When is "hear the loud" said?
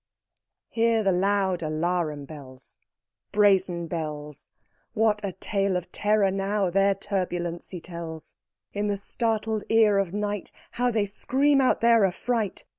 0.83-1.61